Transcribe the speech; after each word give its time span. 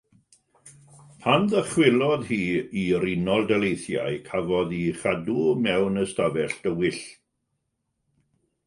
Pan 1.25 1.43
ddychwelodd 1.51 2.23
hi 2.29 2.39
i'r 2.85 3.05
Unol 3.11 3.45
Daleithiau, 3.53 4.17
cafodd 4.31 4.75
ei 4.79 4.91
chadw 5.03 5.37
mewn 5.69 6.03
ystafell 6.07 6.59
dywyll. 6.67 7.03